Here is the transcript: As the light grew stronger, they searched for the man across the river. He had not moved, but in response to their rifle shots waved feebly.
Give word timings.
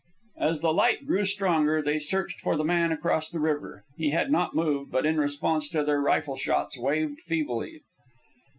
As 0.39 0.61
the 0.61 0.73
light 0.73 1.05
grew 1.05 1.25
stronger, 1.25 1.79
they 1.79 1.99
searched 1.99 2.41
for 2.41 2.55
the 2.57 2.63
man 2.63 2.91
across 2.91 3.29
the 3.29 3.39
river. 3.39 3.83
He 3.97 4.09
had 4.09 4.31
not 4.31 4.55
moved, 4.55 4.91
but 4.91 5.05
in 5.05 5.19
response 5.19 5.69
to 5.69 5.83
their 5.83 6.01
rifle 6.01 6.37
shots 6.37 6.75
waved 6.75 7.21
feebly. 7.21 7.81